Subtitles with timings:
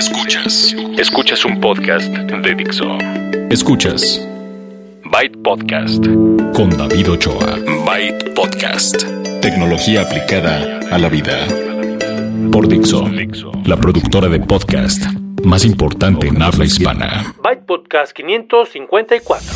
[0.00, 0.74] Escuchas.
[0.96, 2.86] Escuchas un podcast de Dixo.
[3.50, 4.26] Escuchas.
[5.04, 6.02] Byte Podcast.
[6.54, 7.58] Con David Ochoa.
[7.84, 9.04] Byte Podcast.
[9.42, 11.46] Tecnología aplicada a la vida.
[12.50, 13.10] Por Dixo.
[13.66, 15.04] La productora de podcast
[15.44, 17.34] más importante en habla hispana.
[17.44, 19.46] Byte Podcast 554.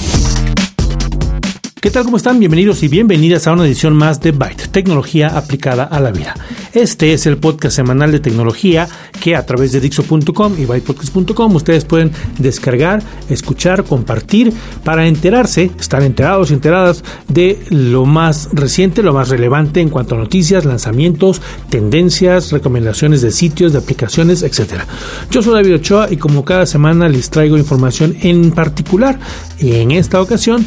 [1.81, 2.05] ¿Qué tal?
[2.05, 2.39] ¿Cómo están?
[2.39, 6.35] Bienvenidos y bienvenidas a una edición más de Byte, tecnología aplicada a la vida.
[6.75, 8.89] Este es el podcast semanal de tecnología
[9.23, 16.03] que a través de Dixo.com y BytePodcast.com ustedes pueden descargar, escuchar, compartir para enterarse, estar
[16.03, 22.51] enterados enteradas de lo más reciente, lo más relevante en cuanto a noticias, lanzamientos, tendencias,
[22.51, 24.83] recomendaciones de sitios, de aplicaciones, etc.
[25.31, 29.21] Yo soy David Ochoa y como cada semana les traigo información en particular
[29.61, 30.67] y en esta ocasión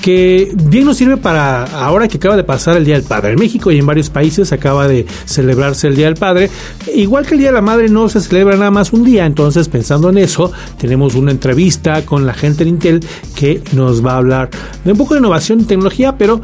[0.00, 3.32] que bien nos sirve para ahora que acaba de pasar el Día del Padre.
[3.32, 6.50] En México y en varios países acaba de celebrarse el Día del Padre.
[6.94, 9.68] Igual que el Día de la Madre no se celebra nada más un día, entonces
[9.68, 13.00] pensando en eso, tenemos una entrevista con la gente de Intel
[13.34, 14.50] que nos va a hablar
[14.84, 16.40] de un poco de innovación y tecnología, pero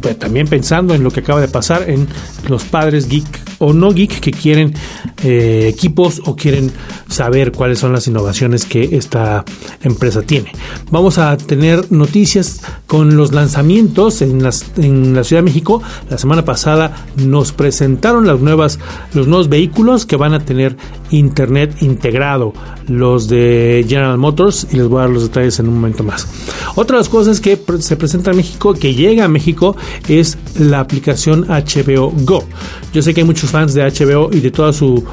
[0.00, 2.06] pues, también pensando en lo que acaba de pasar en
[2.48, 3.26] los padres geek
[3.58, 4.74] o no geek que quieren
[5.22, 6.72] eh, equipos o quieren
[7.08, 9.44] saber cuáles son las innovaciones que esta
[9.82, 10.52] empresa tiene.
[10.90, 15.82] Vamos a tener noticias con los lanzamientos en, las, en la Ciudad de México.
[16.08, 18.78] La semana pasada nos presentaron las nuevas,
[19.12, 20.76] los nuevos vehículos que van a tener
[21.10, 22.52] internet integrado,
[22.88, 26.26] los de General Motors, y les voy a dar los detalles en un momento más.
[26.74, 29.76] Otra de las cosas que se presenta en México, que llega a México,
[30.08, 32.44] es la aplicación HBO Go.
[32.92, 35.04] Yo sé que hay muchos fans de HBO y de toda su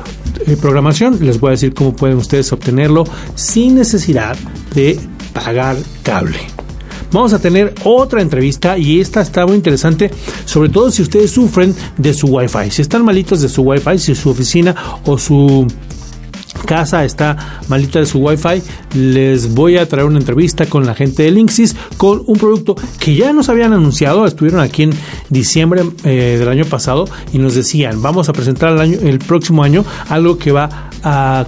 [0.45, 1.17] eh, programación.
[1.21, 3.03] Les voy a decir cómo pueden ustedes obtenerlo
[3.35, 4.37] sin necesidad
[4.73, 4.99] de
[5.33, 6.39] pagar cable.
[7.11, 10.11] Vamos a tener otra entrevista y esta está muy interesante,
[10.45, 12.69] sobre todo si ustedes sufren de su Wi-Fi.
[12.69, 15.65] Si están malitos de su Wi-Fi, si su oficina o su
[16.65, 18.61] casa está malita de su Wi-Fi,
[18.95, 23.15] les voy a traer una entrevista con la gente de Linksys con un producto que
[23.15, 24.93] ya nos habían anunciado, estuvieron aquí en
[25.29, 29.63] diciembre eh, del año pasado y nos decían, vamos a presentar el, año, el próximo
[29.63, 31.45] año algo que va a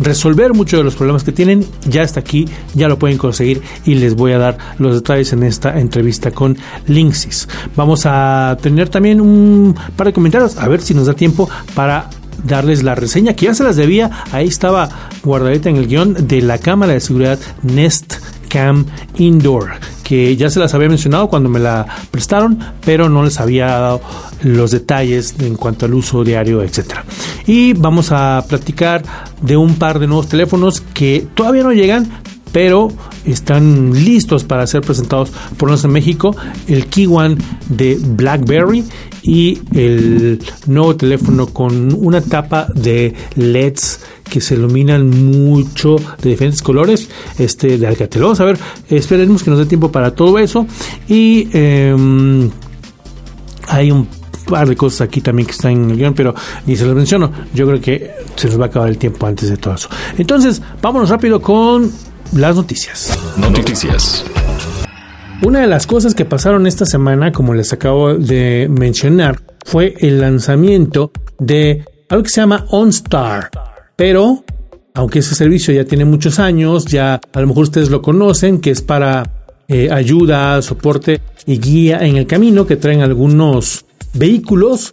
[0.00, 1.64] resolver muchos de los problemas que tienen.
[1.88, 5.42] Ya está aquí, ya lo pueden conseguir y les voy a dar los detalles en
[5.42, 6.56] esta entrevista con
[6.86, 7.48] Linksys.
[7.76, 12.08] Vamos a tener también un par de comentarios, a ver si nos da tiempo para
[12.44, 14.10] darles la reseña que ya se las debía.
[14.32, 14.88] Ahí estaba
[15.22, 18.14] guardadita en el guion de la cámara de seguridad Nest
[18.48, 19.72] Cam Indoor,
[20.02, 24.00] que ya se las había mencionado cuando me la prestaron, pero no les había dado
[24.42, 27.04] los detalles en cuanto al uso diario, etcétera.
[27.46, 29.02] Y vamos a platicar
[29.42, 32.08] de un par de nuevos teléfonos que todavía no llegan,
[32.52, 32.88] pero
[33.24, 36.36] están listos para ser presentados por nosotros en México,
[36.66, 37.36] el Key One
[37.68, 38.84] de BlackBerry
[39.22, 46.62] y el nuevo teléfono con una tapa de LEDs que se iluminan mucho de diferentes
[46.62, 47.08] colores
[47.38, 48.22] este de Alcatel.
[48.22, 48.58] Vamos a ver,
[48.88, 50.66] esperemos que nos dé tiempo para todo eso
[51.08, 52.50] y em,
[53.68, 54.08] hay un
[54.48, 56.34] par de cosas aquí también que están en el guion, pero
[56.66, 57.30] ni se los menciono.
[57.54, 59.88] Yo creo que se nos va a acabar el tiempo antes de todo eso.
[60.16, 61.90] Entonces, vámonos rápido con
[62.32, 63.18] las noticias.
[63.36, 64.24] Noticias.
[65.42, 70.20] Una de las cosas que pasaron esta semana, como les acabo de mencionar, fue el
[70.20, 73.50] lanzamiento de algo que se llama OnStar.
[73.96, 74.44] Pero,
[74.94, 78.70] aunque ese servicio ya tiene muchos años, ya a lo mejor ustedes lo conocen, que
[78.70, 83.84] es para eh, ayuda, soporte y guía en el camino que traen algunos
[84.14, 84.92] vehículos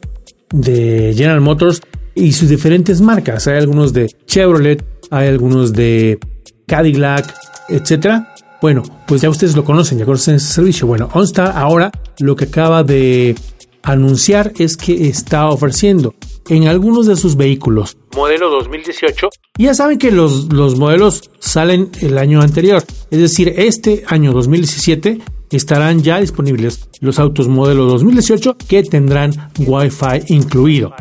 [0.52, 1.82] de General Motors
[2.14, 3.48] y sus diferentes marcas.
[3.48, 6.20] Hay algunos de Chevrolet, hay algunos de
[6.66, 7.34] Cadillac,
[7.70, 8.34] etcétera.
[8.62, 10.88] Bueno, pues ya ustedes lo conocen, ya conocen ese servicio.
[10.88, 13.36] Bueno, OnStar ahora lo que acaba de
[13.84, 16.16] anunciar es que está ofreciendo
[16.50, 19.30] en algunos de sus vehículos modelo 2018.
[19.58, 25.20] Ya saben que los, los modelos salen el año anterior, es decir, este año 2017
[25.52, 30.94] estarán ya disponibles los autos modelo 2018 que tendrán Wi-Fi incluido.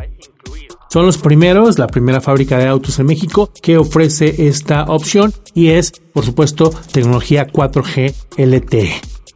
[0.95, 5.67] Son los primeros, la primera fábrica de autos en México que ofrece esta opción y
[5.67, 8.93] es, por supuesto, tecnología 4G LTE.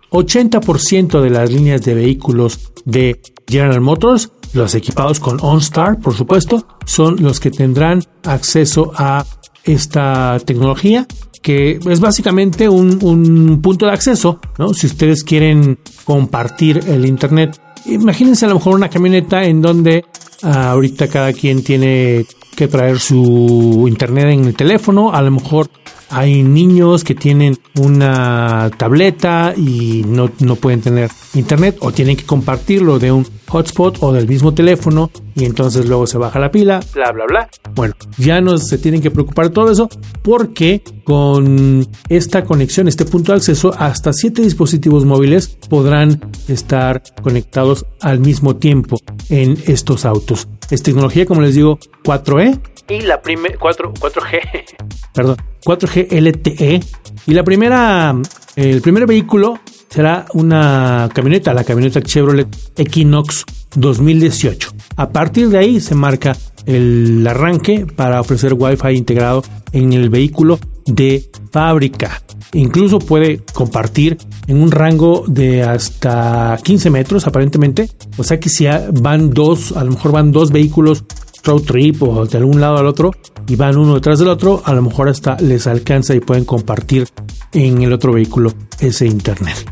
[0.10, 6.66] 80% de las líneas de vehículos de General Motors, los equipados con OnStar, por supuesto,
[6.86, 9.26] son los que tendrán acceso a
[9.66, 11.08] esta tecnología
[11.42, 14.74] que es básicamente un, un, punto de acceso, ¿no?
[14.74, 20.06] Si ustedes quieren compartir el internet, imagínense a lo mejor una camioneta en donde
[20.42, 22.26] ahorita cada quien tiene
[22.56, 25.70] que traer su internet en el teléfono, a lo mejor
[26.10, 32.26] hay niños que tienen una tableta y no, no pueden tener internet o tienen que
[32.26, 36.80] compartirlo de un hotspot o del mismo teléfono y entonces luego se baja la pila,
[36.94, 37.50] bla, bla, bla.
[37.76, 39.90] Bueno, ya no se tienen que preocupar de todo eso
[40.22, 47.86] porque con esta conexión, este punto de acceso, hasta siete dispositivos móviles podrán estar conectados
[48.02, 48.98] al mismo tiempo
[49.30, 50.48] en estos autos.
[50.70, 52.60] Es tecnología, como les digo, 4E.
[52.90, 54.76] Y la primera 4, 4G.
[55.14, 56.80] Perdón, 4G LTE.
[57.28, 58.16] Y la primera,
[58.56, 59.60] el primer vehículo
[59.90, 62.48] será una camioneta, la camioneta Chevrolet
[62.78, 63.46] Equinox
[63.76, 64.72] 2018.
[64.96, 66.36] A partir de ahí se marca
[66.66, 72.22] el arranque para ofrecer Wi-Fi integrado en el vehículo de fábrica.
[72.54, 74.18] Incluso puede compartir
[74.48, 77.90] en un rango de hasta 15 metros aparentemente.
[78.18, 81.04] O sea que si van dos, a lo mejor van dos vehículos
[81.44, 83.12] road trip o de algún lado al otro
[83.50, 87.07] y van uno detrás del otro, a lo mejor hasta les alcanza y pueden compartir
[87.51, 89.69] en el otro vehículo ese internet.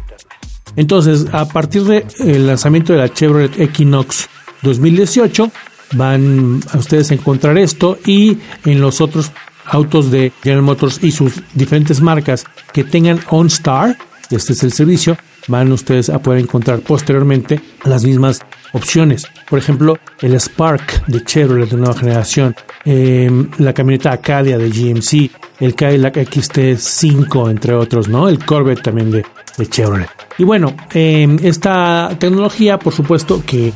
[0.76, 4.28] Entonces, a partir del lanzamiento de la Chevrolet Equinox
[4.64, 5.52] 2018,
[5.94, 9.32] van a ustedes a encontrar esto y en los otros
[9.66, 13.98] autos de General Motors y sus diferentes marcas que tengan OnStar,
[14.30, 18.42] este es el servicio, van ustedes a poder encontrar posteriormente las mismas
[18.74, 19.26] opciones.
[19.50, 22.56] Por ejemplo, el Spark de Chevrolet de nueva generación,
[22.86, 28.28] em, la camioneta Acadia de GMC, el Cadillac XT5, entre otros, ¿no?
[28.28, 29.26] El Corvette también de,
[29.58, 30.10] de Chevrolet.
[30.38, 33.74] Y bueno, em, esta tecnología, por supuesto que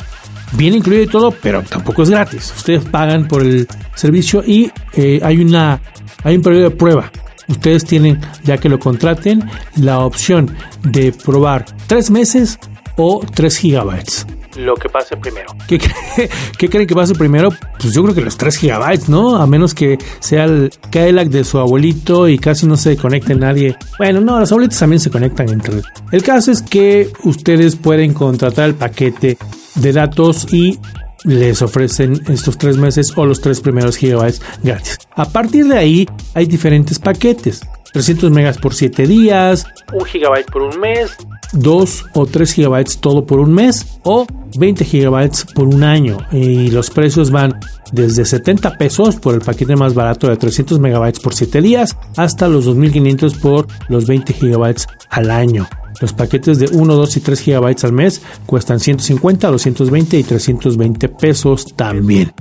[0.53, 2.53] viene incluido y todo, pero tampoco es gratis.
[2.55, 5.79] Ustedes pagan por el servicio y eh, hay una
[6.23, 7.11] hay un periodo de prueba.
[7.51, 12.57] Ustedes tienen, ya que lo contraten, la opción de probar tres meses
[12.97, 14.25] o 3 gigabytes
[14.57, 15.55] lo que pase primero.
[15.67, 15.79] ¿Qué,
[16.57, 17.49] ¿Qué, creen que pase primero?
[17.79, 19.37] Pues yo creo que los 3 gigabytes, ¿no?
[19.37, 23.77] A menos que sea el Cadillac de su abuelito y casi no se conecte nadie.
[23.97, 25.81] Bueno, no, los abuelitos también se conectan entre.
[26.11, 29.37] El caso es que ustedes pueden contratar el paquete
[29.75, 30.79] de datos y
[31.23, 34.97] les ofrecen estos tres meses o los tres primeros gigabytes gratis.
[35.15, 37.61] A partir de ahí hay diferentes paquetes.
[37.93, 41.17] 300 megas por 7 días, 1 gigabyte por un mes,
[41.53, 44.25] 2 o 3 gigabytes todo por un mes o
[44.57, 47.59] 20 gigabytes por un año y los precios van
[47.91, 52.47] desde 70 pesos por el paquete más barato de 300 megabytes por 7 días hasta
[52.47, 55.67] los 2500 por los 20 gigabytes al año.
[55.99, 61.09] Los paquetes de 1, 2 y 3 gigabytes al mes cuestan 150, 220 y 320
[61.09, 62.33] pesos también.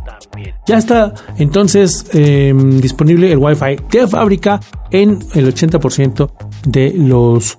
[0.67, 4.61] Ya está entonces em, disponible el Wi-Fi de fábrica
[4.91, 6.31] en el 80%
[6.67, 7.57] de los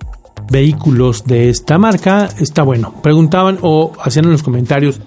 [0.50, 2.28] vehículos de esta marca.
[2.38, 2.94] Está bueno.
[3.02, 5.00] Preguntaban o hacían en los comentarios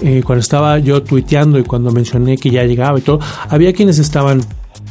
[0.00, 3.98] eh, cuando estaba yo tuiteando y cuando mencioné que ya llegaba y todo, había quienes
[3.98, 4.42] estaban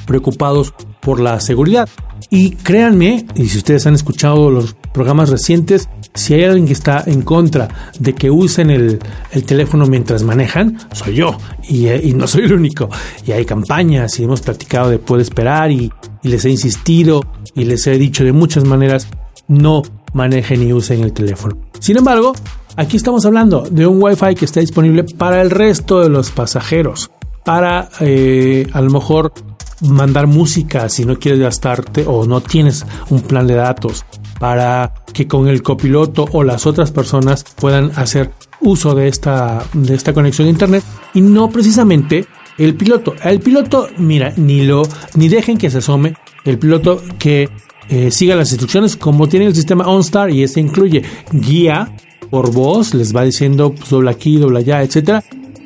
[0.06, 1.90] preocupados por la seguridad.
[2.30, 7.04] Y créanme, y si ustedes han escuchado los programas recientes, si hay alguien que está
[7.06, 7.68] en contra
[8.00, 9.00] de que usen el,
[9.46, 11.38] teléfono mientras manejan, soy yo.
[11.70, 12.90] Eh, y, no soy el único.
[13.26, 15.92] Y hay campañas y hemos platicado de puede esperar y,
[16.24, 17.22] y les he insistido
[17.56, 19.08] y les he dicho de muchas maneras,
[19.48, 19.84] no
[20.14, 21.58] manejen y usen el teléfono.
[21.80, 22.34] Sin embargo,
[22.76, 27.12] aquí estamos hablando de un Wi-Fi que está disponible para el resto de los pasajeros.
[27.44, 29.34] Para eh, a lo mejor
[29.82, 34.06] mandar música si no quieres gastarte o no tienes un plan de datos
[34.42, 39.94] para que con el copiloto o las otras personas puedan hacer uso de esta, de
[39.94, 40.84] esta conexión a internet
[41.14, 42.26] y no precisamente
[42.58, 43.14] el piloto.
[43.24, 44.82] El piloto, mira, ni lo,
[45.14, 47.50] ni dejen que se asome el piloto que
[47.88, 51.96] eh, siga las instrucciones como tiene el sistema OnStar y este incluye guía
[52.32, 55.24] por voz, les va diciendo pues, dobla aquí, dobla allá, etcétera,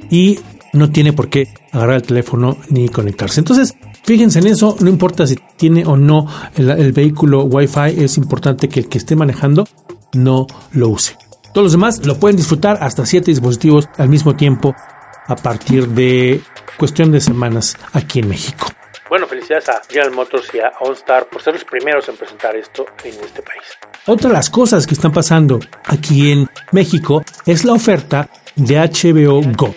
[0.09, 0.37] y
[0.73, 3.39] no tiene por qué agarrar el teléfono ni conectarse.
[3.39, 3.73] Entonces,
[4.05, 8.81] fíjense en eso, no importa si tiene o no el, vehículo Wi-Fi, es importante que
[8.81, 9.67] el que esté manejando
[10.13, 11.17] no lo use.
[11.53, 14.75] Todos los demás lo pueden disfrutar hasta 7 dispositivos al mismo tiempo
[15.27, 16.41] a partir de
[16.77, 18.67] cuestión de semanas aquí en México.
[19.07, 22.85] Bueno, felicidades a General Motors y a OnStar por ser los primeros en presentar esto
[23.03, 23.63] en este país.
[24.07, 29.41] Otra de las cosas que están pasando aquí en México es la oferta de HBO
[29.55, 29.73] Go.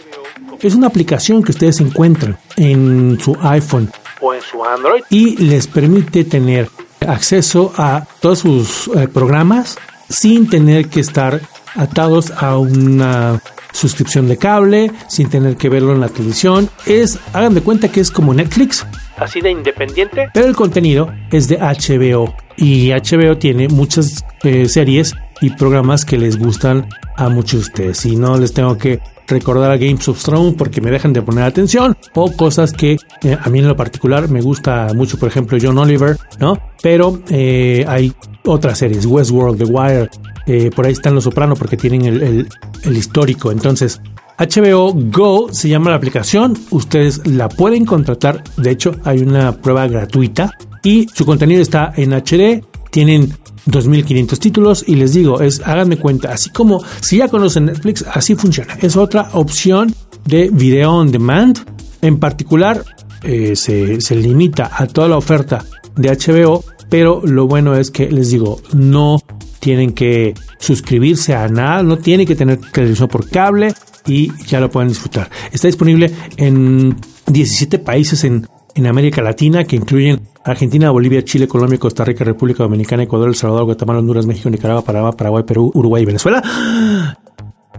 [0.61, 3.91] Es una aplicación que ustedes encuentran en su iPhone
[4.21, 6.69] o en su Android y les permite tener
[7.07, 11.41] acceso a todos sus eh, programas sin tener que estar
[11.75, 16.69] atados a una suscripción de cable, sin tener que verlo en la televisión.
[16.87, 20.31] Es, hagan de cuenta que es como Netflix, así de independiente.
[20.33, 26.19] Pero el contenido es de HBO y HBO tiene muchas eh, series y programas que
[26.19, 27.99] les gustan a muchos de ustedes.
[27.99, 31.45] Si no les tengo que recordar a Games of Thrones porque me dejan de poner
[31.45, 35.59] atención o cosas que eh, a mí en lo particular me gusta mucho, por ejemplo
[35.61, 36.59] John Oliver, ¿no?
[36.83, 38.13] Pero eh, hay
[38.45, 40.11] otras series, Westworld, The Wire,
[40.47, 42.49] eh, por ahí están Los Soprano porque tienen el,
[42.85, 43.53] el histórico.
[43.53, 44.01] Entonces,
[44.39, 49.87] HBO Go se llama la aplicación, ustedes la pueden contratar, de hecho hay una prueba
[49.89, 50.53] gratuita
[50.83, 53.33] y su contenido está en HD, tienen
[53.67, 58.35] 2500 títulos y les digo, es háganme cuenta, así como si ya conocen Netflix, así
[58.35, 58.77] funciona.
[58.81, 61.59] Es otra opción de video on demand.
[62.01, 62.85] En particular,
[63.23, 65.65] eh, se, se limita a toda la oferta
[65.97, 69.21] de HBO, pero lo bueno es que les digo, no
[69.61, 73.75] tienen que suscribirse a nada, no tienen que tener televisión por cable
[74.07, 75.31] y ya lo pueden disfrutar.
[75.53, 76.97] Está disponible en
[77.27, 82.63] 17 países en en América Latina, que incluyen Argentina, Bolivia, Chile, Colombia, Costa Rica, República
[82.63, 86.43] Dominicana, Ecuador, El Salvador, Guatemala, Honduras, México, Nicaragua, Panamá, Paraguay, Perú, Uruguay y Venezuela.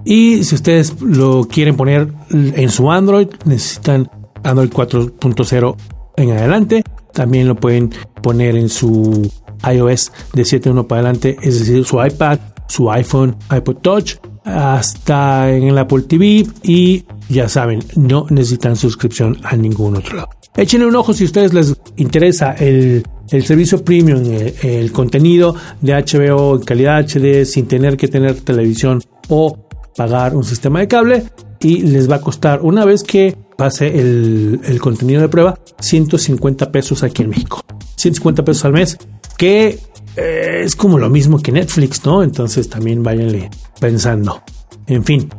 [0.05, 4.09] Y si ustedes lo quieren poner en su Android, necesitan
[4.43, 5.75] Android 4.0
[6.17, 6.83] en adelante.
[7.13, 7.91] También lo pueden
[8.21, 9.29] poner en su
[9.69, 14.15] iOS de 7.1 para adelante, es decir, su iPad, su iPhone, iPod Touch,
[14.45, 20.38] hasta en el Apple TV y ya saben, no necesitan suscripción a ningún otro lado.
[20.59, 25.93] Échenle un ojo si a ustedes les interesa el, servicio premium, el, el, contenido de
[25.93, 29.57] HBO en calidad HD sin tener que tener televisión o
[29.95, 31.23] pagar un sistema de cable
[31.61, 36.73] y les va a costar una vez que pase el, el contenido de prueba 150
[36.73, 37.61] pesos aquí en México.
[37.95, 38.97] 150 pesos al mes
[39.37, 39.79] que
[40.17, 42.21] eh, es como lo mismo que Netflix, ¿no?
[42.21, 43.49] Entonces también váyanle
[43.79, 44.41] pensando.
[44.87, 45.29] En fin,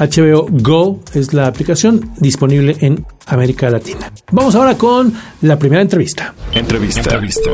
[0.00, 4.10] HBO Go es la aplicación disponible en América Latina.
[4.32, 6.34] Vamos ahora con la primera entrevista.
[6.54, 7.02] Entrevista.
[7.02, 7.50] entrevista.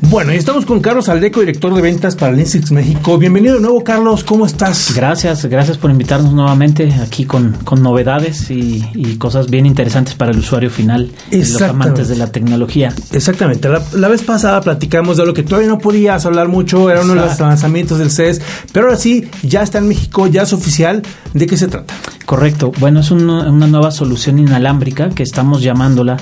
[0.00, 3.18] Bueno, y estamos con Carlos Aldeco, director de ventas para Linux México.
[3.18, 4.24] Bienvenido de nuevo, Carlos.
[4.24, 4.94] ¿Cómo estás?
[4.94, 10.38] Gracias, gracias por invitarnos nuevamente aquí con, con novedades y, cosas bien interesantes para el
[10.38, 12.92] usuario final y los amantes de la tecnología.
[13.12, 13.68] Exactamente.
[13.68, 17.20] La, vez pasada platicamos de lo que todavía no podías hablar mucho, era uno de
[17.20, 18.40] los lanzamientos del CES,
[18.72, 21.02] pero ahora sí, ya está en México, ya es oficial.
[21.34, 21.94] ¿De qué se trata?
[22.24, 22.72] Correcto.
[22.78, 26.16] Bueno, es una nueva solución inalámbrica que estamos llamándola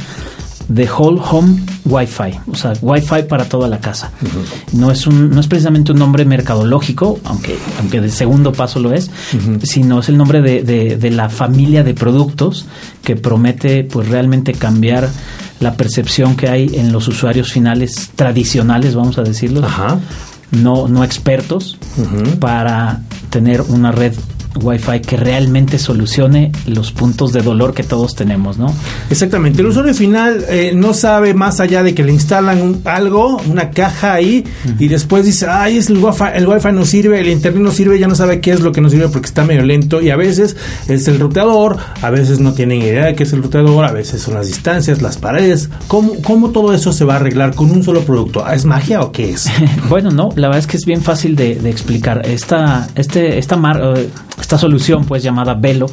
[0.68, 4.10] de Whole Home Wi-Fi, o sea, Wi-Fi para toda la casa.
[4.72, 8.92] No es un, no es precisamente un nombre mercadológico, aunque, aunque de segundo paso lo
[8.92, 9.10] es,
[9.62, 12.66] sino es el nombre de, de, la familia de productos
[13.02, 15.08] que promete, pues, realmente cambiar
[15.60, 19.66] la percepción que hay en los usuarios finales tradicionales, vamos a decirlo,
[20.50, 21.78] no, no expertos,
[22.40, 24.14] para tener una red
[24.56, 28.72] Wi-Fi que realmente solucione los puntos de dolor que todos tenemos, ¿no?
[29.10, 29.60] Exactamente.
[29.60, 34.14] El usuario final eh, no sabe más allá de que le instalan algo, una caja
[34.14, 34.44] ahí,
[34.78, 37.98] y después dice, ay, es el Wi-Fi, el Wi-Fi no sirve, el internet no sirve,
[37.98, 40.16] ya no sabe qué es lo que no sirve porque está medio lento, y a
[40.16, 40.56] veces
[40.88, 44.22] es el ruteador, a veces no tienen idea de qué es el ruteador, a veces
[44.22, 45.70] son las distancias, las paredes.
[45.88, 48.46] ¿Cómo, cómo todo eso se va a arreglar con un solo producto?
[48.50, 49.50] ¿Es magia o qué es?
[49.88, 52.22] bueno, no, la verdad es que es bien fácil de, explicar.
[52.26, 54.08] Esta, este, esta mar, eh,
[54.40, 55.86] esta solución, pues llamada Velo,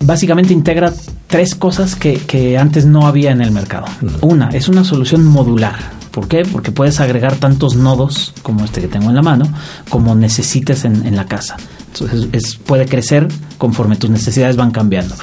[0.00, 0.92] básicamente integra
[1.26, 3.86] tres cosas que, antes no había en el mercado.
[4.20, 5.96] Una, es una solución modular.
[6.10, 6.44] ¿Por qué?
[6.50, 9.46] Porque puedes agregar tantos nodos como este que tengo en la mano,
[9.90, 11.56] como necesites en, la casa.
[11.92, 15.14] Entonces puede crecer conforme tus necesidades van cambiando.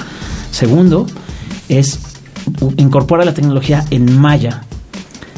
[0.52, 1.06] Segundo,
[1.68, 1.98] es
[2.76, 4.62] incorpora la tecnología en Maya,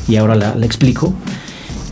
[0.08, 1.14] y ahora la explico,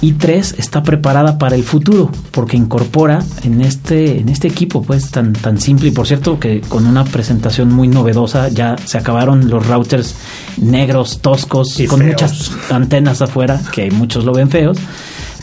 [0.01, 5.11] y tres está preparada para el futuro porque incorpora en este en este equipo pues
[5.11, 9.49] tan tan simple y por cierto que con una presentación muy novedosa ya se acabaron
[9.49, 10.15] los routers
[10.59, 14.79] negros toscos y con muchas antenas afuera que muchos lo ven feos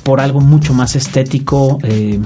[0.04, 2.20] por algo mucho más estético eh,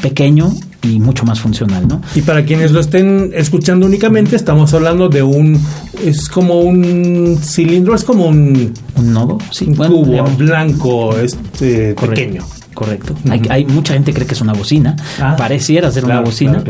[0.00, 0.52] pequeño
[0.82, 2.00] y mucho más funcional, ¿no?
[2.14, 5.60] Y para quienes lo estén escuchando únicamente, estamos hablando de un
[6.04, 12.44] es como un cilindro, es como un un nodo, sí, un cubo blanco, este pequeño.
[12.74, 13.14] Correcto.
[13.50, 16.64] hay, mucha gente cree que es una bocina, ah, pareciera ser una bocina,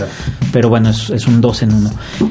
[0.52, 1.90] pero bueno, es, un dos en uno.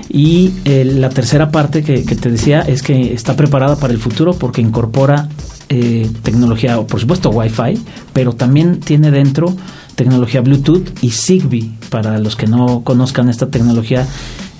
[0.09, 4.33] Y eh, la tercera parte que, te decía es que está preparada para el futuro
[4.33, 5.29] porque incorpora
[5.69, 9.55] eh, tecnología, por supuesto, Wi-Fi, pero también tiene dentro
[9.95, 11.71] tecnología Bluetooth y Zigbee.
[11.89, 14.07] Para los que no conozcan esta tecnología,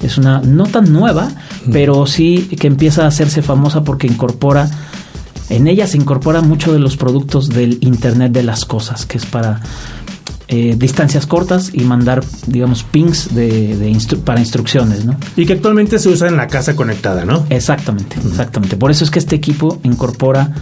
[0.04, 1.32] es una no tan nueva,
[1.72, 4.70] pero sí que empieza a hacerse famosa porque incorpora,
[5.50, 9.26] en ella se incorpora mucho de los productos del Internet de las Cosas, que es
[9.26, 9.62] para
[10.54, 15.16] eh, distancias cortas y mandar, digamos, pings de, para instrucciones, ¿no?
[15.38, 17.46] Y que actualmente se usa en la casa conectada, ¿no?
[17.50, 18.76] Exactamente, exactamente.
[18.76, 20.54] Por eso es que este equipo incorpora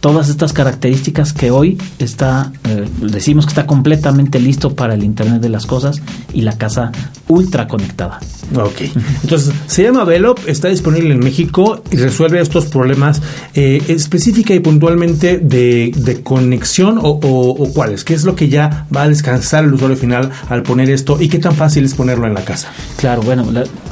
[0.00, 5.40] todas estas características que hoy está, eh, decimos que está completamente listo para el Internet
[5.40, 6.00] de las Cosas
[6.32, 6.92] y la casa
[7.28, 8.20] ultra conectada.
[8.54, 8.82] Ok,
[9.22, 13.20] entonces se llama Velop, está disponible en México y resuelve estos problemas
[13.54, 19.02] eh, específica y puntualmente de, conexión o, o, cuáles, qué es lo que ya va
[19.02, 22.34] a descansar el usuario final al poner esto y qué tan fácil es ponerlo en
[22.34, 22.70] la casa.
[22.96, 23.44] Claro, bueno,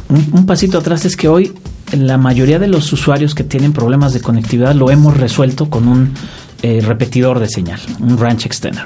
[0.09, 1.53] un pasito atrás es que hoy
[1.93, 6.13] la mayoría de los usuarios que tienen problemas de conectividad lo hemos resuelto con un
[6.63, 8.85] eh, repetidor de señal, un branch extender.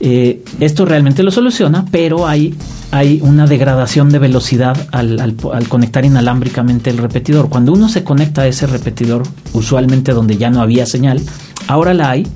[0.00, 2.54] Eh, esto realmente lo soluciona, pero hay,
[2.92, 7.48] hay una degradación de velocidad al, al, conectar inalámbricamente el repetidor.
[7.48, 11.20] Cuando uno se conecta a ese repetidor, usualmente donde ya no había señal,
[11.66, 12.26] ahora la hay,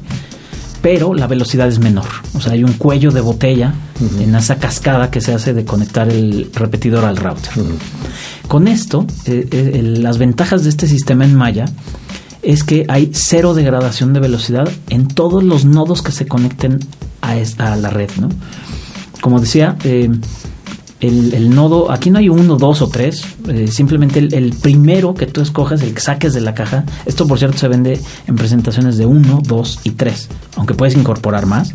[0.83, 2.09] pero la velocidad es menor.
[2.35, 3.75] O sea, hay un cuello de botella
[4.19, 7.53] en esa cascada que se hace de conectar el repetidor al router.
[8.53, 11.65] Con esto, eh, eh, las ventajas de este sistema en Maya
[12.43, 16.79] es que hay cero degradación de velocidad en todos los nodos que se conecten
[17.23, 17.35] a,
[17.77, 18.11] la red.
[18.21, 18.29] ¿no?
[19.23, 20.11] Como decía, eh,
[21.01, 25.41] el, nodo, aquí no hay uno, dos o tres, eh, simplemente el, primero que tú
[25.41, 29.07] escojas, el que saques de la caja, esto por cierto se vende en presentaciones de
[29.07, 31.75] uno, dos y tres, aunque puedes incorporar más.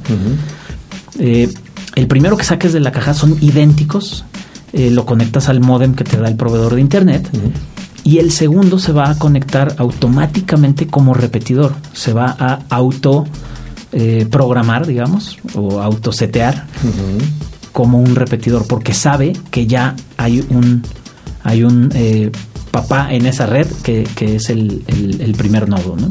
[1.17, 1.51] Eh,
[1.95, 4.25] el primero que saques de la caja son idénticos,
[4.77, 7.29] eh, lo conectas al modem que te da el proveedor de internet.
[8.05, 11.75] Y el segundo se va a conectar automáticamente como repetidor.
[11.91, 13.25] Se va a auto
[14.29, 16.67] programar, digamos, o autosetear
[17.77, 20.81] como un repetidor, porque sabe que ya hay un,
[21.43, 22.31] hay un eh,
[22.71, 24.83] papá en esa red que, es el,
[25.37, 25.95] primer nodo.
[25.95, 26.07] ¿no?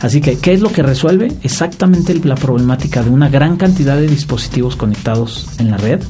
[0.00, 1.32] Así que, ¿qué es lo que resuelve?
[1.42, 6.00] Exactamente la problemática de una gran cantidad de dispositivos conectados en la red.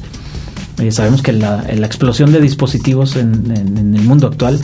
[0.79, 4.59] Eh, sabemos que la, la, explosión de dispositivos en, en el mundo actual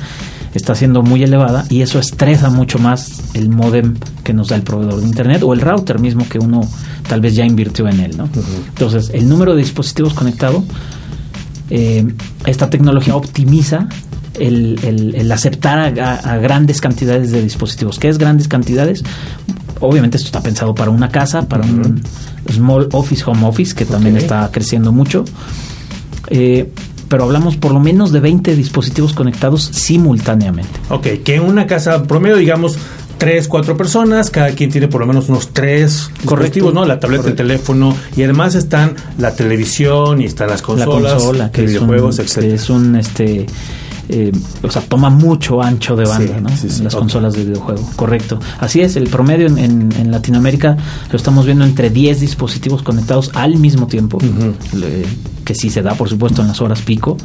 [0.54, 4.64] está siendo muy elevada y eso estresa mucho más el modem que nos da el
[4.64, 6.62] proveedor de internet o el router mismo que uno
[7.08, 8.30] tal vez ya invirtió en él, ¿no?
[8.70, 10.64] Entonces, el número de dispositivos conectados,
[11.70, 12.06] eh,
[12.46, 13.88] esta tecnología optimiza
[14.40, 18.00] el, aceptar a, grandes cantidades de dispositivos.
[18.00, 19.04] ¿Qué es grandes cantidades?
[19.80, 22.02] Obviamente esto está pensado para una casa, para un
[22.52, 25.26] small office, home office, que también está creciendo mucho.
[26.28, 26.70] Eh,
[27.10, 30.80] pero hablamos por lo menos de 20 dispositivos conectados simultáneamente.
[30.90, 32.78] Ok, que en una casa promedio, digamos,
[33.18, 36.86] tres, cuatro personas, cada quien tiene por lo menos unos tres dispositivos, ¿no?
[36.86, 41.52] La tableta, el teléfono, y además están la televisión y están las consolas, la consola,
[41.52, 42.38] que videojuegos, etc.
[42.46, 43.46] Es un este
[44.14, 46.50] eh, o sea, toma mucho ancho de banda, ¿no?
[46.50, 48.40] en las consolas de videojuego, correcto.
[48.60, 50.76] Así es, el promedio en, Latinoamérica
[51.10, 54.18] lo estamos viendo entre 10 dispositivos conectados al mismo tiempo,
[55.46, 57.16] que sí se da, por supuesto, en las horas pico.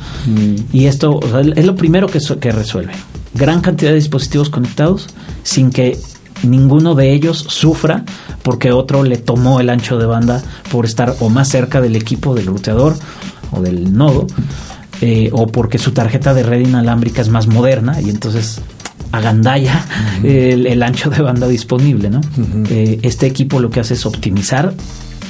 [0.72, 1.18] Y esto
[1.56, 2.92] es lo primero que, que resuelve.
[3.34, 5.08] Gran cantidad de dispositivos conectados
[5.42, 5.98] sin que
[6.44, 8.04] ninguno de ellos sufra
[8.44, 12.34] porque otro le tomó el ancho de banda por estar o más cerca del equipo
[12.34, 12.96] del ruteador
[13.50, 14.26] o del nodo
[15.00, 18.60] eh, o porque su tarjeta de red inalámbrica es más moderna y entonces
[19.12, 19.84] agandalla
[20.22, 22.10] el, ancho de banda disponible.
[22.10, 22.20] ¿no?
[22.70, 24.74] Eh, este equipo lo que hace es optimizar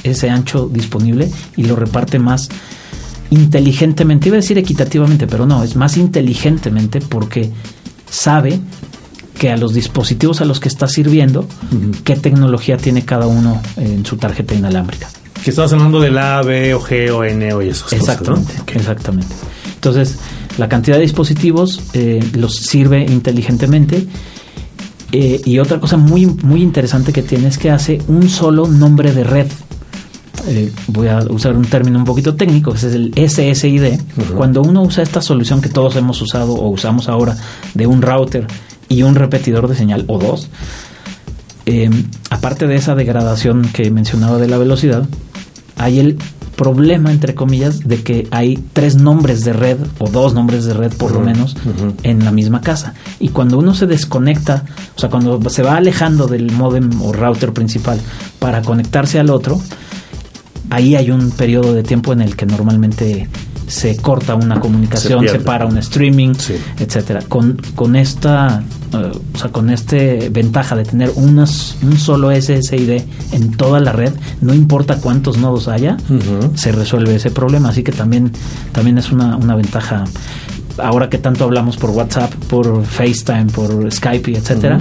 [0.03, 2.49] ese ancho disponible y lo reparte más
[3.29, 7.51] inteligentemente, iba a decir equitativamente, pero no, es más inteligentemente porque
[8.09, 8.59] sabe
[9.37, 11.47] que a los dispositivos a los que está sirviendo,
[12.03, 15.09] qué tecnología tiene cada uno en su tarjeta inalámbrica.
[15.43, 17.85] Que estabas hablando del A, B o G o N o eso.
[17.91, 19.33] Exactamente, exactamente.
[19.87, 20.17] Entonces,
[20.57, 24.05] la cantidad de dispositivos eh, los sirve inteligentemente.
[25.13, 29.13] Eh, y otra cosa muy, muy interesante que tiene es que hace un solo nombre
[29.13, 29.47] de red.
[30.49, 33.99] Eh, voy a usar un término un poquito técnico, que es el SSID.
[34.35, 37.37] Cuando uno usa esta solución que todos hemos usado o usamos ahora
[37.73, 38.45] de un router
[38.89, 40.49] y un repetidor de señal o dos,
[42.29, 45.07] aparte de esa degradación que mencionaba de la velocidad,
[45.77, 46.17] hay el
[46.57, 50.91] problema, entre comillas, de que hay tres nombres de red o dos nombres de red
[50.91, 51.55] por lo menos
[52.03, 52.95] en la misma casa.
[53.19, 54.65] Y cuando uno se desconecta,
[54.95, 58.01] o sea, cuando se va alejando del modem o router principal
[58.39, 59.61] para conectarse al otro,
[60.69, 63.29] ahí hay un periodo de tiempo en el que normalmente
[63.67, 66.33] se corta una comunicación, se, para un streaming,
[66.79, 67.21] etcétera.
[67.27, 68.63] Con, con esta,
[68.93, 73.91] eh, o sea, con este ventaja de tener unas, un solo SSID en toda la
[73.91, 75.97] red, no importa cuántos nodos haya,
[76.55, 77.69] se resuelve ese problema.
[77.69, 78.31] Así que también,
[78.71, 80.05] también es una, una ventaja
[80.77, 84.79] ahora que tanto hablamos por WhatsApp, por FaceTime, por Skype, etcétera,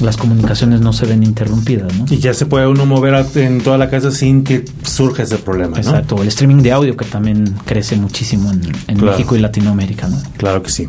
[0.00, 1.94] las comunicaciones no se ven interrumpidas.
[1.96, 2.04] ¿no?
[2.10, 5.76] Y ya se puede uno mover en toda la casa sin que surja ese problema.
[5.78, 10.08] Exacto, el streaming de audio que también crece muchísimo en, México y Latinoamérica.
[10.08, 10.18] ¿no?
[10.36, 10.86] Claro que sí.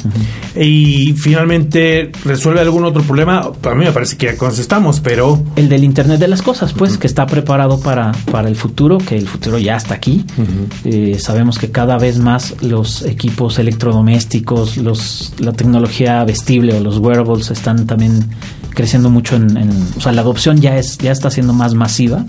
[0.56, 3.52] Y finalmente, ¿resuelve algún otro problema?
[3.64, 5.44] A mí me parece que ya estamos, pero...
[5.56, 9.18] El del Internet de las Cosas, pues, que está preparado para, para el futuro, que
[9.18, 10.26] el futuro ya está aquí.
[10.84, 16.98] Eh, sabemos que cada vez más los equipos electrodomésticos, los, la tecnología vestible o los
[16.98, 18.30] wearables están también
[18.74, 19.58] creciendo mucho en,
[19.98, 22.26] o sea, la adopción ya es ya está siendo más masiva.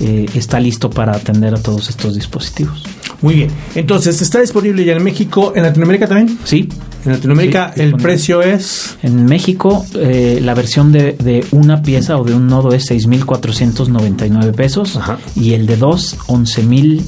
[0.00, 2.82] Eh, está listo para atender a todos estos dispositivos.
[3.22, 3.50] Muy bien.
[3.76, 5.52] Entonces, ¿está disponible ya en México?
[5.54, 6.36] ¿En Latinoamérica también?
[6.42, 6.68] Sí.
[7.04, 8.96] En Latinoamérica el precio es...
[9.02, 14.52] En México eh, la versión de, de, una pieza o de un nodo es 6.499
[14.52, 14.98] pesos
[15.36, 17.02] y el de dos, 11.000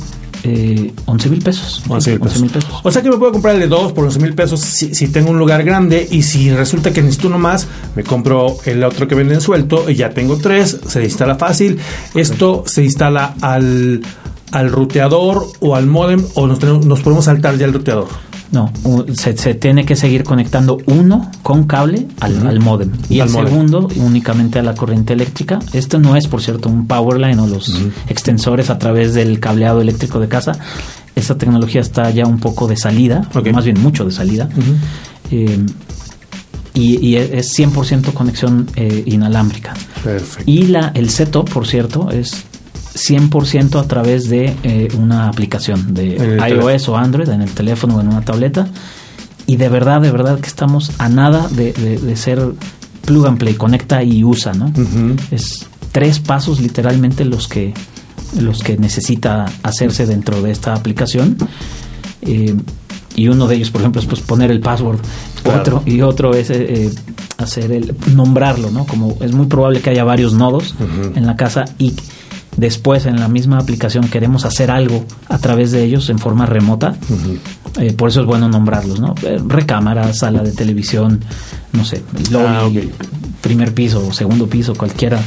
[0.49, 1.83] eh, 11 mil pesos.
[1.89, 2.71] 11 mil pesos.
[2.85, 5.31] O sea que me puedo comprar el de dos por 11 mil pesos si, tengo
[5.31, 9.17] un lugar grande y si resulta que necesito uno más, me compro el otro que
[9.17, 11.79] venden suelto y ya tengo tres, se instala fácil.
[12.15, 14.03] Esto se instala al,
[14.53, 18.09] al ruteador o al modem o nos, nos podemos saltar ya el ruteador.
[18.53, 18.73] No,
[19.15, 24.61] se, tiene que seguir conectando uno con cable al, al modem y el segundo únicamente
[24.61, 25.59] a la corriente eléctrica.
[25.73, 27.73] Esto no es, por cierto, un power line o los
[28.09, 30.53] extensores a través del cableado eléctrico de casa.
[31.17, 34.49] Esta tecnología está ya un poco de salida, más bien mucho de salida.
[35.31, 35.67] Eh,
[36.75, 39.75] y, es 100% conexión eh, inalámbrica.
[40.05, 40.51] Perfecto.
[40.51, 42.45] Y la, el setup, por cierto, es
[42.97, 48.01] 100% a través de eh, una aplicación de iOS o Android en el teléfono o
[48.01, 48.69] en una tableta.
[49.47, 52.43] Y de verdad, de verdad que estamos a nada de, ser
[53.05, 54.73] plug and play, conecta y usa, ¿no?
[55.31, 57.73] Es tres pasos literalmente los que,
[58.41, 61.37] los que necesita hacerse dentro de esta aplicación.
[62.23, 62.57] Eh,
[63.15, 64.99] y uno de ellos, por ejemplo, es pues poner el password.
[65.45, 66.91] Otro, y otro es eh,
[67.39, 68.85] hacer el nombrarlo, ¿no?
[68.85, 70.75] Como es muy probable que haya varios nodos
[71.15, 71.95] en la casa y
[72.57, 76.97] después en la misma aplicación queremos hacer algo a través de ellos en forma remota,
[77.79, 79.15] eh, por eso es bueno nombrarlos, ¿no?
[79.23, 81.21] Eh, recámara, sala de televisión,
[81.73, 83.05] no sé, lobby, ah,
[83.41, 85.21] primer piso, segundo piso, cualquiera.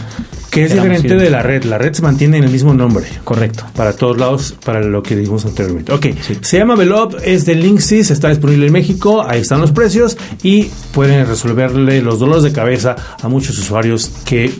[0.49, 1.63] Que es diferente de la red.
[1.63, 3.05] La red se mantiene en el mismo nombre.
[3.23, 3.65] Correcto.
[3.75, 5.93] Para todos lados, para lo que dijimos anteriormente.
[5.93, 6.07] Ok.
[6.41, 9.21] Se llama Velop, es de Linksys, está disponible en México.
[9.21, 14.51] Ahí están los precios y pueden resolverle los dolores de cabeza a muchos usuarios que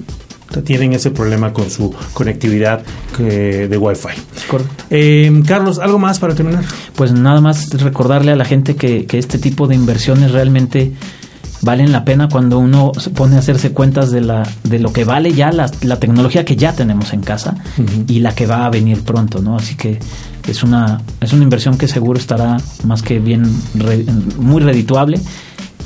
[0.64, 2.82] tienen ese problema con su conectividad
[3.20, 4.10] eh, de Wi-Fi.
[4.90, 6.64] Eh, Carlos, ¿algo más para terminar?
[6.96, 10.94] Pues nada más recordarle a la gente que, este tipo de inversiones realmente
[11.62, 15.04] valen la pena cuando uno se pone a hacerse cuentas de, la, de lo que
[15.04, 17.56] vale ya la, tecnología que ya tenemos en casa
[18.08, 19.58] y la que va a venir pronto, ¿no?
[19.58, 20.00] Así que
[20.48, 23.44] es una, es una inversión que seguro estará más que bien,
[24.38, 25.20] muy redituable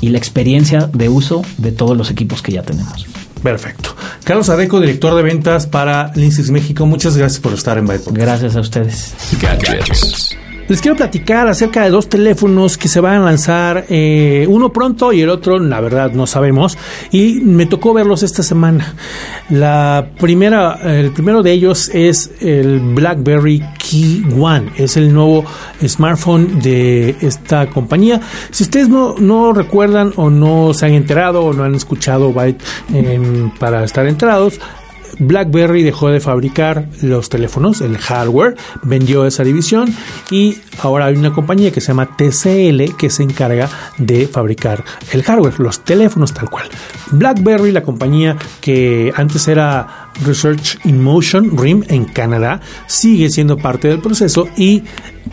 [0.00, 3.06] y la experiencia de uso de todos los equipos que ya tenemos.
[3.42, 3.94] Perfecto.
[4.24, 8.56] Carlos Adeco, director de ventas para Linksys México, muchas gracias por estar en Byte Gracias
[8.56, 9.14] a ustedes.
[10.66, 15.12] Les quiero platicar acerca de dos teléfonos que se van a lanzar, eh, uno pronto
[15.12, 16.78] y el otro, la verdad, no sabemos.
[17.10, 18.94] Y me tocó verlos esta semana.
[19.50, 24.72] La primera, el primero de ellos es el BlackBerry Key One.
[24.78, 25.44] Es el nuevo
[25.86, 28.22] smartphone de esta compañía.
[28.50, 32.64] Si ustedes no, no recuerdan o no se han enterado o no han escuchado Byte
[33.58, 34.58] para estar enterados,
[35.18, 39.94] BlackBerry dejó de fabricar los teléfonos, el hardware, vendió esa división
[40.30, 45.22] y ahora hay una compañía que se llama TCL que se encarga de fabricar el
[45.22, 46.68] hardware, los teléfonos tal cual.
[47.10, 53.88] BlackBerry, la compañía que antes era Research in Motion, RIM, en Canadá, sigue siendo parte
[53.88, 54.84] del proceso y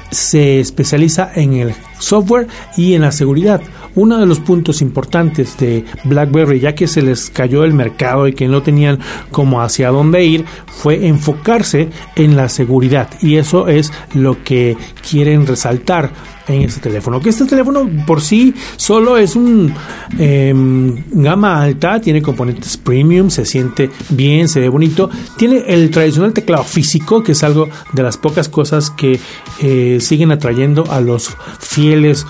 [0.10, 3.62] se especializa en el software y en la seguridad.
[3.96, 8.34] Uno de los puntos importantes de BlackBerry, ya que se les cayó el mercado y
[8.34, 9.00] que no tenían
[9.32, 13.10] como hacia dónde ir, fue enfocarse en la seguridad.
[13.22, 14.78] Y eso es lo que
[15.10, 16.12] quieren resaltar
[16.48, 17.20] en este teléfono.
[17.20, 19.74] Que este teléfono por sí solo es un
[20.18, 25.10] em, gama alta, tiene componentes premium, se siente bien, se ve bonito.
[25.38, 29.20] Tiene el tradicional teclado físico, que es algo de las pocas cosas que
[29.62, 32.26] eh, siguen atrayendo a los fieles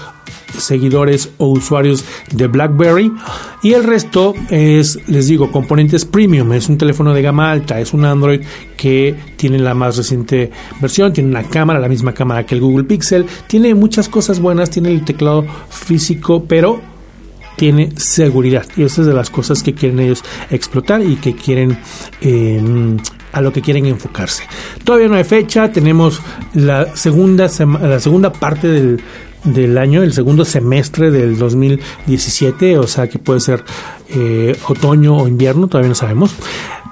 [0.58, 3.12] seguidores o usuarios de BlackBerry.
[3.64, 7.94] Y el resto es, les digo, componentes premium, es un teléfono de gama alta, es
[7.94, 8.42] un Android
[8.78, 12.86] que tiene la más reciente versión, tiene una cámara, la misma cámara que el Google
[12.86, 16.82] Pixel, tiene muchas cosas buenas, tiene el teclado físico, pero
[17.56, 18.66] tiene seguridad.
[18.76, 21.78] Y esa es de las cosas que quieren ellos explotar y que quieren
[22.22, 22.98] em,
[23.32, 24.44] a lo que quieren enfocarse.
[24.84, 26.22] Todavía no hay fecha, tenemos
[26.54, 27.50] la segunda
[27.82, 29.02] la segunda parte del
[29.44, 33.64] del año, el segundo semestre del 2017, o sea que puede ser
[34.10, 36.36] eh, otoño o invierno, todavía no sabemos.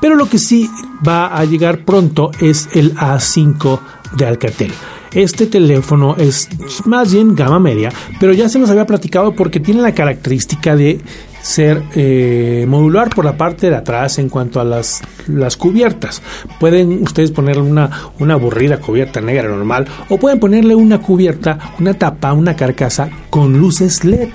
[0.01, 0.69] Pero lo que sí
[1.05, 3.79] va a llegar pronto es el A5
[4.15, 4.71] de Alcatel.
[5.11, 6.47] Este teléfono es
[6.85, 10.99] más bien gama media, pero ya se nos había platicado porque tiene la característica de
[11.41, 16.21] ser eh, modular por la parte de atrás en cuanto a las, las cubiertas.
[16.59, 21.93] Pueden ustedes ponerle una, una aburrida cubierta negra normal o pueden ponerle una cubierta, una
[21.93, 24.29] tapa, una carcasa con luces LED.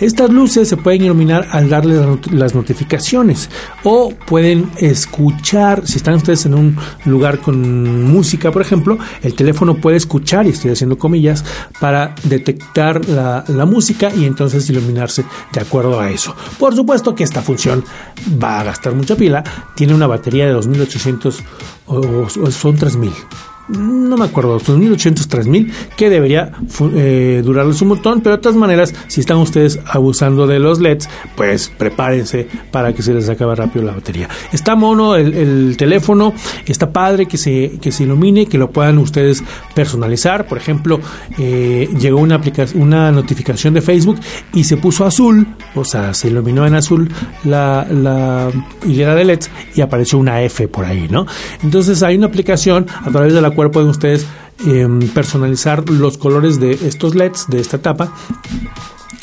[0.00, 3.50] Estas luces se pueden iluminar al darle las notificaciones
[3.84, 9.76] o pueden escuchar, si están ustedes en un lugar con música, por ejemplo, el teléfono
[9.76, 11.44] puede escuchar, y estoy haciendo comillas,
[11.80, 16.34] para detectar la, la música y entonces iluminarse de acuerdo a eso.
[16.58, 17.84] Por supuesto que esta función
[18.42, 21.38] va a gastar mucha pila, tiene una batería de 2800
[21.86, 23.12] o, son 3000
[23.68, 26.52] no me acuerdo, 2800, 3000, que debería
[26.94, 31.08] eh, durarles un montón, pero de todas maneras, si están ustedes abusando de los LEDs,
[31.36, 34.28] pues prepárense para que se les acabe rápido la batería.
[34.52, 36.32] Está mono el, teléfono,
[36.66, 39.42] está padre que se, que se ilumine, que lo puedan ustedes
[39.74, 40.46] personalizar.
[40.46, 41.00] Por ejemplo,
[41.38, 44.18] eh, llegó una, aplicación, una notificación de Facebook
[44.54, 47.10] y se puso azul, o sea, se iluminó en azul
[47.44, 48.50] la, la
[48.86, 51.26] hilera de LEDs y apareció una F por ahí, ¿no?
[51.62, 54.26] Entonces hay una aplicación a través de la pueden ustedes
[54.66, 58.12] em, personalizar los colores de estos LEDs de esta tapa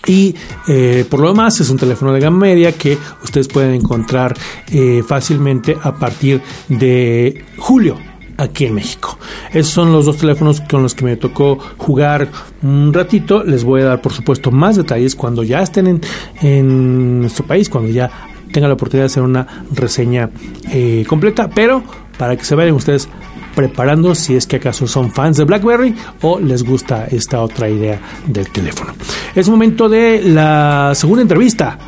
[0.08, 0.36] y
[0.68, 4.36] eh, por lo demás es un teléfono de gama media que ustedes pueden encontrar
[4.72, 7.98] eh, fácilmente a partir de julio
[8.38, 9.18] aquí en México.
[9.54, 12.28] Esos son los dos teléfonos con los que me tocó jugar
[12.62, 13.44] un ratito.
[13.44, 16.02] Les voy a dar por supuesto más detalles cuando ya estén en,
[16.42, 18.12] en nuestro país, cuando ya
[18.52, 20.30] tenga la oportunidad de hacer una reseña
[20.72, 21.84] eh, completa, pero
[22.18, 23.10] para que se vayan ustedes
[23.56, 28.00] preparando si es que acaso son fans de BlackBerry o les gusta esta otra idea
[28.28, 28.94] del teléfono.
[29.34, 31.80] Es momento de la segunda entrevista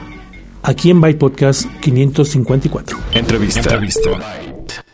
[0.63, 2.97] aquí en Byte Podcast 554.
[3.13, 3.59] Entrevista.
[3.59, 4.09] entrevista.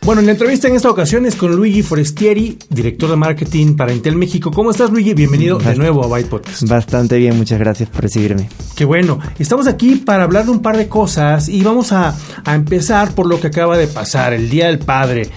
[0.02, 4.16] Bueno, la entrevista en esta ocasión es con Luigi Forestieri, director de marketing para Intel
[4.16, 4.50] México.
[4.50, 5.14] ¿Cómo estás, Luigi?
[5.14, 6.68] Bienvenido de nuevo a Byte Podcast.
[6.68, 8.50] Bastante bien, muchas gracias por recibirme.
[8.76, 9.18] Qué bueno.
[9.38, 13.26] Estamos aquí para hablar de un par de cosas y vamos a, a empezar por
[13.26, 15.30] lo que acaba de pasar, el Día del Padre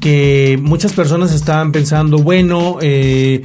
[0.00, 3.42] que muchas personas estaban pensando, bueno, eh,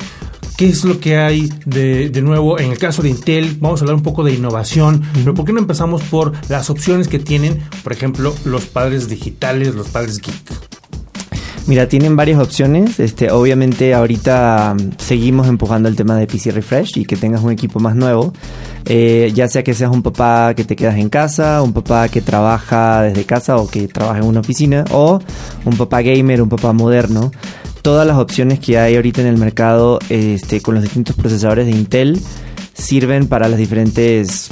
[0.57, 3.57] ¿Qué es lo que hay de, de, nuevo en el caso de Intel?
[3.59, 7.07] Vamos a hablar un poco de innovación, pero ¿por qué no empezamos por las opciones
[7.07, 10.35] que tienen, por ejemplo, los padres digitales, los padres geek?
[11.65, 12.99] Mira, tienen varias opciones.
[12.99, 17.51] Este, obviamente ahorita mm, seguimos empujando el tema de PC Refresh y que tengas un
[17.51, 18.33] equipo más nuevo.
[18.85, 22.21] Eh, ya sea que seas un papá que te quedas en casa, un papá que
[22.21, 25.19] trabaja desde casa o que trabaja en una oficina, o
[25.65, 27.31] un papá gamer, un papá moderno.
[27.81, 31.71] Todas las opciones que hay ahorita en el mercado este, con los distintos procesadores de
[31.71, 32.21] Intel
[32.73, 34.49] sirven para las diferentes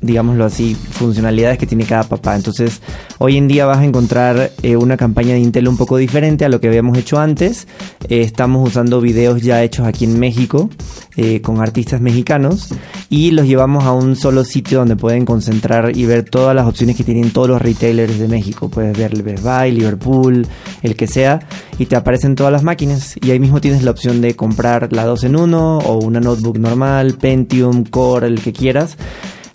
[0.00, 2.36] digámoslo así, funcionalidades que tiene cada papá.
[2.36, 2.80] Entonces,
[3.18, 6.48] hoy en día vas a encontrar eh, una campaña de Intel un poco diferente a
[6.48, 7.66] lo que habíamos hecho antes.
[8.08, 10.70] Eh, estamos usando videos ya hechos aquí en México
[11.16, 12.68] eh, con artistas mexicanos
[13.10, 16.96] y los llevamos a un solo sitio donde pueden concentrar y ver todas las opciones
[16.96, 18.68] que tienen todos los retailers de México.
[18.68, 20.46] Puedes ver Best Buy, Liverpool,
[20.82, 21.40] el que sea,
[21.78, 23.16] y te aparecen todas las máquinas.
[23.20, 26.58] Y ahí mismo tienes la opción de comprar la 2 en 1 o una notebook
[26.58, 28.96] normal, Pentium, Core, el que quieras.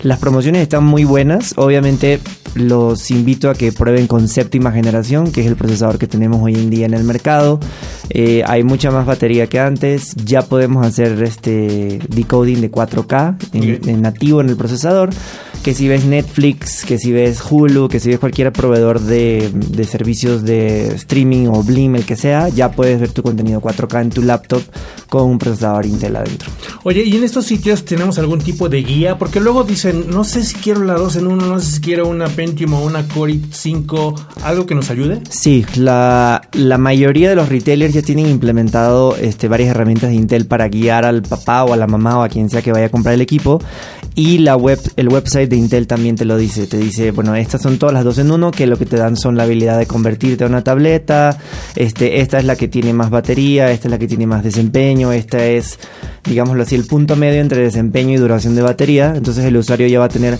[0.04, 1.54] Las promociones están muy buenas.
[1.56, 2.20] Obviamente
[2.54, 6.54] los invito a que prueben con séptima generación, que es el procesador que tenemos hoy
[6.54, 7.58] en día en el mercado.
[8.10, 10.14] Eh, hay mucha más batería que antes.
[10.16, 15.08] Ya podemos hacer este decoding de 4K en nativo en el procesador
[15.64, 19.50] que si ves Netflix, que si ves Hulu, que si ves cualquier proveedor de,
[19.88, 24.10] servicios de streaming o Blim, el que sea, ya puedes ver tu contenido 4K en
[24.10, 24.60] tu laptop
[25.08, 26.50] con un procesador Intel adentro.
[26.82, 29.16] Oye, ¿y en estos sitios tenemos algún tipo de guía?
[29.16, 32.08] Porque luego dicen, no sé si quiero la 2 en 1, no sé si quiero
[32.08, 35.20] una Pentium o una Core i5, ¿algo que nos ayude?
[35.28, 40.46] Sí, la, la mayoría de los retailers ya tienen implementado este, varias herramientas de Intel
[40.46, 42.90] para guiar al papá o a la mamá o a quien sea que vaya a
[42.90, 43.60] comprar el equipo.
[44.16, 46.68] Y la web, el website Intel también te lo dice.
[46.68, 49.16] Te dice, bueno, estas son todas las dos en uno, que lo que te dan
[49.16, 51.36] son la habilidad de convertirte a una tableta.
[51.74, 55.12] Este, esta es la que tiene más batería, esta es la que tiene más desempeño,
[55.12, 55.80] esta es,
[56.24, 59.14] digámoslo así, el punto medio entre desempeño y duración de batería.
[59.16, 60.38] Entonces el usuario ya va a tener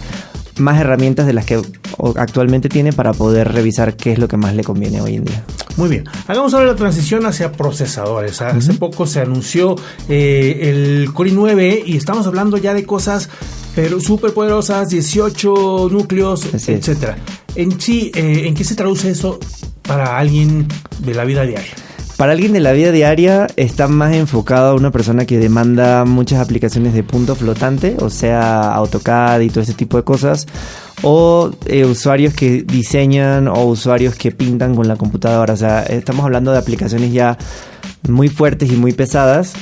[0.59, 1.61] más herramientas de las que
[2.17, 5.45] actualmente tiene para poder revisar qué es lo que más le conviene hoy en día.
[5.77, 8.41] Muy bien, hagamos ahora la transición hacia procesadores.
[8.41, 9.75] Hace poco se anunció
[10.09, 13.29] eh, el Core i9 y estamos hablando ya de cosas
[13.75, 17.17] pero súper poderosas, 18 núcleos, etcétera.
[17.55, 19.39] En sí, eh, ¿en qué se traduce eso
[19.83, 20.67] para alguien
[21.01, 21.75] de la vida diaria?
[22.17, 26.41] para alguien de la vida diaria está más enfocado a una persona que demanda muchas
[26.41, 30.47] aplicaciones de punto flotante, o sea, AutoCAD y todo ese tipo de cosas,
[31.03, 35.55] o eh, usuarios que diseñan o usuarios que pintan con la computadora.
[35.55, 37.37] O sea, estamos hablando de aplicaciones ya
[38.09, 39.55] muy fuertes y muy pesadas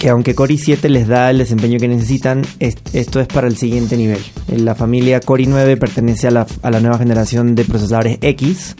[0.00, 3.98] que aunque Core i7 les da el desempeño que necesitan, esto es para el siguiente
[3.98, 4.18] nivel.
[4.48, 8.76] La familia Core i9 pertenece a la, a la nueva generación de procesadores X.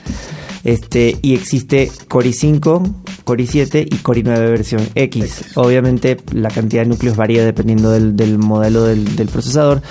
[0.64, 5.56] Este, y existe Core i5, Core i7 y Core i9 versión X.
[5.56, 9.82] Obviamente la cantidad de núcleos varía dependiendo del, modelo del, del, procesador,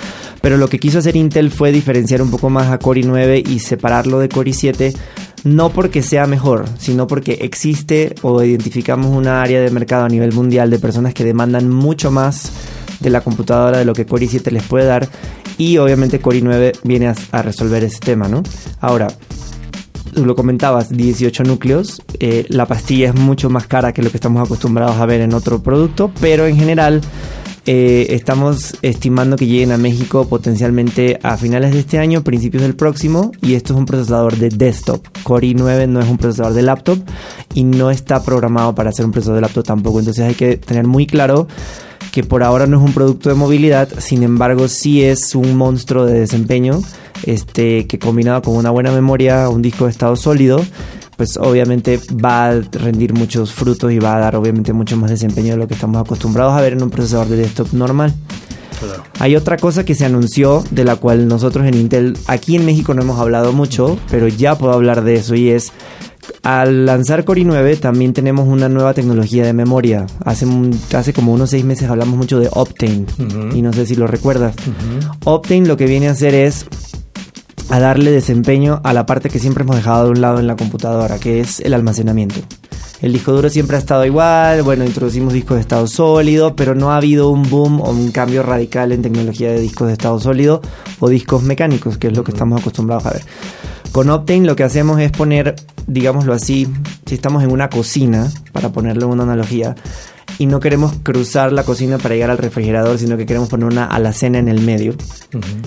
[0.42, 3.60] pero lo que quiso hacer Intel fue diferenciar un poco más a Core i9 y
[3.60, 4.96] separarlo de Core i7
[5.44, 10.32] no porque sea mejor, sino porque existe o identificamos una área de mercado a nivel
[10.32, 12.52] mundial de personas que demandan mucho más
[13.00, 15.08] de la computadora de lo que Core i7 les puede dar
[15.56, 18.42] y obviamente Core i9 viene a, resolver ese tema, ¿no?
[18.80, 19.08] Ahora,
[20.14, 24.16] tú lo comentabas, 18 núcleos, eh, la pastilla es mucho más cara que lo que
[24.16, 27.00] estamos acostumbrados a ver en otro producto, pero en general
[27.72, 32.74] eh, estamos estimando que lleguen a México potencialmente a finales de este año, principios del
[32.74, 35.06] próximo, y esto es un procesador de desktop.
[35.22, 36.98] Core i9 no es un procesador de laptop
[37.54, 40.88] y no está programado para ser un procesador de laptop tampoco, entonces hay que tener
[40.88, 41.46] muy claro
[42.10, 46.06] que por ahora no es un producto de movilidad, sin embargo sí es un monstruo
[46.06, 46.82] de desempeño,
[47.24, 50.60] este, que combinado con una buena memoria, un disco de estado sólido,
[51.20, 55.50] pues obviamente va a rendir muchos frutos y va a dar obviamente mucho más desempeño
[55.50, 58.14] de lo que estamos acostumbrados a ver en un procesador de desktop normal.
[59.18, 62.94] Hay otra cosa que se anunció de la cual nosotros en Intel aquí en México
[62.94, 65.74] no hemos hablado mucho, pero ya puedo hablar de eso y es
[66.42, 70.06] al lanzar Core i9 también tenemos una nueva tecnología de memoria.
[70.24, 70.46] Hace,
[70.96, 73.04] hace como unos seis meses hablamos mucho de Optane
[73.52, 74.54] y no sé si lo recuerdas.
[75.26, 76.64] Optane lo que viene a hacer es
[77.70, 80.56] a darle desempeño a la parte que siempre hemos dejado de un lado en la
[80.56, 82.40] computadora, que es el almacenamiento.
[83.00, 86.90] El disco duro siempre ha estado igual, bueno, introducimos discos de estado sólido, pero no
[86.90, 90.60] ha habido un boom o un cambio radical en tecnología de discos de estado sólido
[90.98, 93.22] o discos mecánicos, que es lo que estamos acostumbrados a ver.
[93.92, 95.54] Con Optane lo que hacemos es poner,
[95.86, 96.68] digámoslo así,
[97.06, 99.74] si estamos en una cocina, para ponerle una analogía,
[100.40, 103.84] y no queremos cruzar la cocina para llegar al refrigerador, sino que queremos poner una
[103.84, 104.94] alacena en el medio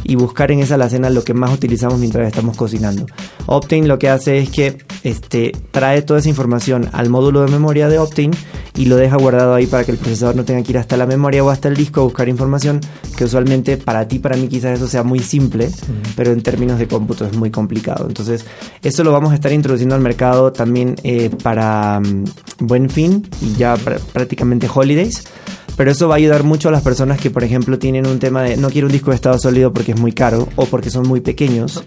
[0.04, 3.06] y buscar en esa alacena lo que más utilizamos mientras estamos cocinando.
[3.46, 7.88] Optane lo que hace es que este, trae toda esa información al módulo de memoria
[7.88, 8.32] de Optane
[8.76, 11.06] y lo deja guardado ahí para que el procesador no tenga que ir hasta la
[11.06, 12.82] memoria o hasta el disco a buscar información,
[13.16, 15.70] que usualmente para ti, para mí quizás eso sea muy simple,
[16.16, 18.08] pero en términos de cómputo es muy complicado.
[18.08, 18.46] Entonces,
[18.82, 22.24] eso lo vamos a estar introduciendo al mercado también eh, para mm,
[22.62, 25.23] buen fin y ya prácticamente holidays.
[25.76, 28.43] Pero eso va a ayudar mucho a las personas que, por ejemplo, tienen un tema
[28.43, 31.08] de no quiero un disco de estado sólido porque es muy caro o porque son
[31.08, 31.84] muy pequeños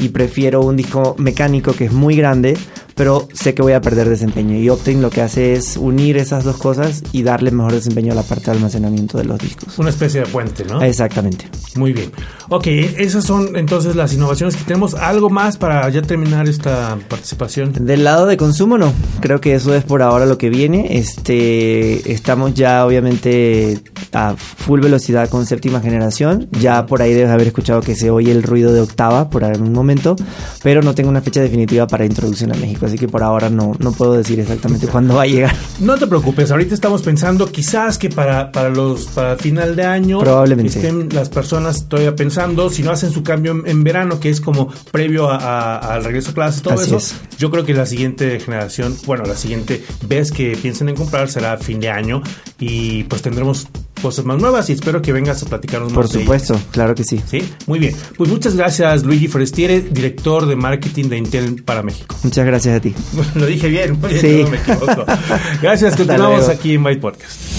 [0.00, 2.56] y prefiero un disco mecánico que es muy grande,
[2.98, 4.58] pero sé que voy a perder desempeño.
[4.58, 8.14] Y Optane lo que hace es unir esas dos cosas y darle mejor desempeño a
[8.16, 9.78] la parte de almacenamiento de los discos.
[9.78, 10.82] Una especie de puente, ¿no?
[10.82, 11.48] Exactamente.
[11.76, 12.10] Muy bien.
[12.50, 14.94] Ok, esas son entonces las innovaciones que tenemos.
[14.94, 17.72] ¿Algo más para ya terminar esta participación?
[17.72, 18.92] Del lado de consumo, no.
[19.20, 20.98] Creo que eso es por ahora lo que viene.
[20.98, 23.80] Este, estamos ya obviamente
[24.12, 26.48] a full velocidad con séptima generación.
[26.60, 29.72] Ya por ahí debes haber escuchado que se oye el ruido de octava por algún
[29.72, 30.16] momento
[30.62, 33.72] pero no tengo una fecha definitiva para introducción a México, así que por ahora no,
[33.78, 35.54] no puedo decir exactamente cuándo va a llegar.
[35.80, 40.18] No te preocupes, ahorita estamos pensando quizás que para, para los para final de año
[40.20, 40.78] probablemente.
[40.78, 44.68] estén las personas todavía pensando, si no hacen su cambio en, verano, que es como
[44.90, 46.98] previo al regreso a clases, todo eso,
[47.38, 51.56] yo creo que la siguiente generación, bueno, la siguiente vez que piensen en comprar será
[51.58, 52.22] fin de año
[52.58, 56.12] y pues tendremos cosas más nuevas y espero que vengas a platicarnos Por más.
[56.12, 57.20] Por supuesto, claro que sí.
[57.26, 57.94] Sí, muy bien.
[58.16, 62.16] Pues muchas gracias Luigi Forestiere, director de marketing de Intel para México.
[62.22, 62.94] Muchas gracias a ti.
[63.34, 64.42] Lo dije bien, sí.
[64.44, 65.04] no me equivoco.
[65.62, 67.57] Gracias, continuamos aquí en Byte Podcast.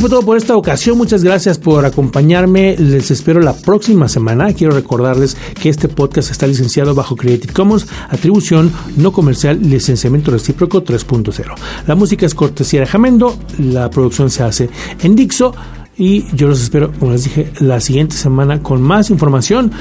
[0.00, 0.98] Fue todo por esta ocasión.
[0.98, 2.76] Muchas gracias por acompañarme.
[2.76, 4.52] Les espero la próxima semana.
[4.52, 10.84] Quiero recordarles que este podcast está licenciado bajo Creative Commons, atribución no comercial, licenciamiento recíproco
[10.84, 11.54] 3.0.
[11.86, 13.38] La música es cortesía de Jamendo.
[13.58, 14.68] La producción se hace
[15.02, 15.54] en Dixo.
[15.98, 19.72] Y yo los espero, como les dije, la siguiente semana con más información.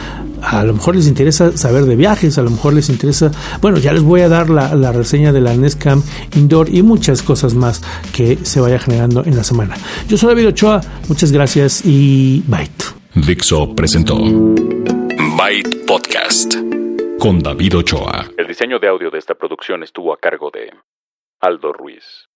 [0.41, 3.91] A lo mejor les interesa saber de viajes, a lo mejor les interesa, bueno, ya
[3.91, 6.01] les voy a dar la, reseña de la Nescam
[6.35, 7.81] Indoor y muchas cosas más
[8.13, 9.75] que se vaya generando en la semana.
[10.07, 12.85] Yo soy David Ochoa, muchas gracias y Byte.
[13.15, 16.55] Dixo presentó Byte Podcast
[17.19, 18.29] con David Ochoa.
[18.37, 20.71] El diseño de audio de esta producción estuvo a cargo de
[21.41, 22.29] Aldo Ruiz.